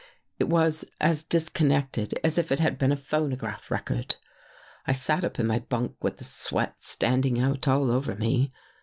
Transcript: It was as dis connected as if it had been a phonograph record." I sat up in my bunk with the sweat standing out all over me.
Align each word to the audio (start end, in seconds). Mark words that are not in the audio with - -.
It 0.39 0.49
was 0.49 0.83
as 0.99 1.23
dis 1.23 1.47
connected 1.47 2.19
as 2.23 2.39
if 2.39 2.51
it 2.51 2.59
had 2.59 2.79
been 2.79 2.91
a 2.91 2.95
phonograph 2.95 3.69
record." 3.69 4.15
I 4.87 4.93
sat 4.93 5.23
up 5.23 5.37
in 5.39 5.45
my 5.45 5.59
bunk 5.59 5.95
with 6.03 6.17
the 6.17 6.23
sweat 6.23 6.77
standing 6.79 7.39
out 7.39 7.67
all 7.67 7.91
over 7.91 8.15
me. 8.15 8.51